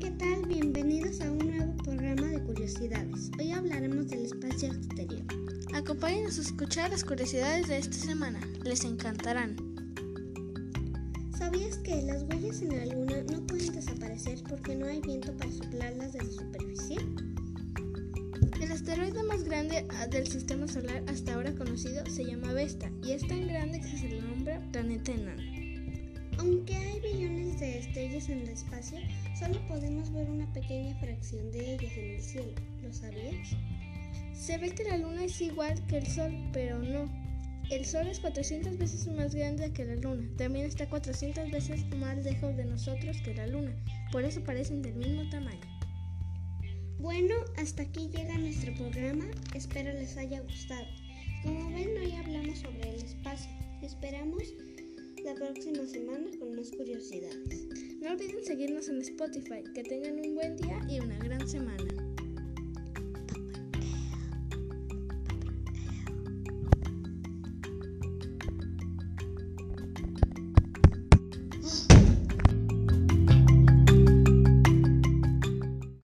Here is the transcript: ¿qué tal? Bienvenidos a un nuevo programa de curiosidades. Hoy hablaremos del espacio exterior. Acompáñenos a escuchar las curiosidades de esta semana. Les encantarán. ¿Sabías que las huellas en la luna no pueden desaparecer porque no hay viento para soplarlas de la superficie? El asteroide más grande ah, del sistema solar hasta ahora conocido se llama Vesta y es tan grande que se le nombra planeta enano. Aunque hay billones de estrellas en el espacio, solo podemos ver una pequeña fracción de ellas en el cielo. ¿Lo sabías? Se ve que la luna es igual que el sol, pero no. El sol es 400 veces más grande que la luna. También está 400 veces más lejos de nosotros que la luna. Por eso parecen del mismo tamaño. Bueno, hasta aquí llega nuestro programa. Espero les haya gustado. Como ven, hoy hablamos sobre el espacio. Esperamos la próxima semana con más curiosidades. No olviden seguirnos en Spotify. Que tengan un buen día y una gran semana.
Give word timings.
¿qué 0.00 0.10
tal? 0.10 0.44
Bienvenidos 0.46 1.22
a 1.22 1.30
un 1.30 1.38
nuevo 1.38 1.74
programa 1.78 2.26
de 2.26 2.42
curiosidades. 2.42 3.30
Hoy 3.38 3.52
hablaremos 3.52 4.08
del 4.08 4.26
espacio 4.26 4.68
exterior. 4.68 5.22
Acompáñenos 5.72 6.38
a 6.38 6.42
escuchar 6.42 6.90
las 6.90 7.02
curiosidades 7.02 7.68
de 7.68 7.78
esta 7.78 7.96
semana. 7.96 8.38
Les 8.62 8.84
encantarán. 8.84 9.56
¿Sabías 11.38 11.78
que 11.78 12.02
las 12.02 12.24
huellas 12.24 12.60
en 12.60 12.76
la 12.76 12.94
luna 12.94 13.22
no 13.32 13.46
pueden 13.46 13.72
desaparecer 13.72 14.38
porque 14.46 14.74
no 14.74 14.86
hay 14.86 15.00
viento 15.00 15.32
para 15.32 15.50
soplarlas 15.50 16.12
de 16.12 16.22
la 16.22 16.30
superficie? 16.30 16.98
El 18.60 18.72
asteroide 18.72 19.22
más 19.22 19.44
grande 19.44 19.86
ah, 19.98 20.06
del 20.08 20.26
sistema 20.26 20.68
solar 20.68 21.02
hasta 21.06 21.34
ahora 21.34 21.54
conocido 21.54 22.04
se 22.06 22.24
llama 22.24 22.52
Vesta 22.52 22.90
y 23.02 23.12
es 23.12 23.26
tan 23.26 23.46
grande 23.46 23.80
que 23.80 23.96
se 23.96 24.08
le 24.08 24.20
nombra 24.20 24.60
planeta 24.72 25.12
enano. 25.12 25.42
Aunque 26.38 26.74
hay 26.74 27.00
billones 27.00 27.35
de 27.58 27.78
estrellas 27.78 28.28
en 28.28 28.40
el 28.40 28.50
espacio, 28.50 28.98
solo 29.38 29.58
podemos 29.66 30.12
ver 30.12 30.28
una 30.28 30.52
pequeña 30.52 30.94
fracción 31.00 31.50
de 31.52 31.74
ellas 31.74 31.92
en 31.96 32.10
el 32.10 32.22
cielo. 32.22 32.52
¿Lo 32.82 32.92
sabías? 32.92 33.56
Se 34.34 34.58
ve 34.58 34.70
que 34.70 34.84
la 34.84 34.98
luna 34.98 35.24
es 35.24 35.40
igual 35.40 35.74
que 35.86 35.98
el 35.98 36.06
sol, 36.06 36.32
pero 36.52 36.78
no. 36.78 37.10
El 37.70 37.84
sol 37.84 38.06
es 38.08 38.20
400 38.20 38.76
veces 38.76 39.08
más 39.08 39.34
grande 39.34 39.72
que 39.72 39.84
la 39.84 39.96
luna. 39.96 40.28
También 40.36 40.66
está 40.66 40.88
400 40.88 41.50
veces 41.50 41.86
más 41.96 42.18
lejos 42.18 42.56
de 42.56 42.64
nosotros 42.64 43.16
que 43.22 43.34
la 43.34 43.46
luna. 43.46 43.74
Por 44.12 44.24
eso 44.24 44.44
parecen 44.44 44.82
del 44.82 44.94
mismo 44.94 45.28
tamaño. 45.30 45.60
Bueno, 46.98 47.34
hasta 47.56 47.82
aquí 47.82 48.08
llega 48.08 48.38
nuestro 48.38 48.74
programa. 48.74 49.24
Espero 49.54 49.92
les 49.92 50.16
haya 50.16 50.40
gustado. 50.40 50.86
Como 51.42 51.70
ven, 51.70 51.96
hoy 51.98 52.12
hablamos 52.12 52.58
sobre 52.58 52.90
el 52.90 52.96
espacio. 52.96 53.50
Esperamos 53.82 54.42
la 55.26 55.34
próxima 55.34 55.84
semana 55.84 56.30
con 56.38 56.54
más 56.54 56.70
curiosidades. 56.70 57.66
No 58.00 58.12
olviden 58.12 58.44
seguirnos 58.44 58.88
en 58.88 59.00
Spotify. 59.00 59.64
Que 59.74 59.82
tengan 59.82 60.20
un 60.24 60.36
buen 60.36 60.56
día 60.56 60.80
y 60.88 61.00
una 61.00 61.18
gran 61.18 61.48
semana. 61.48 61.95